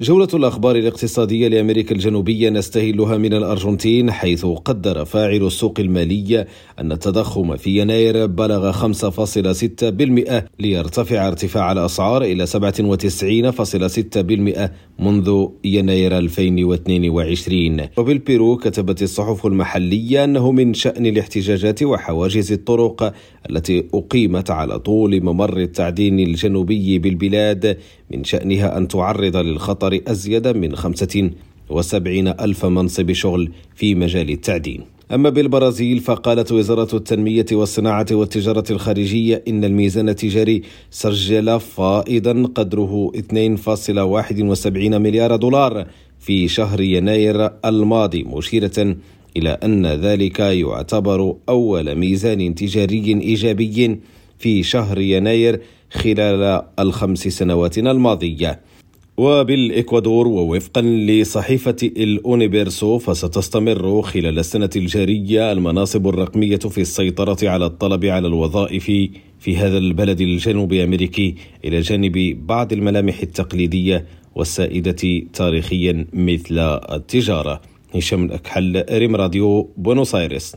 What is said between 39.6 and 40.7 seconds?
الميزان التجاري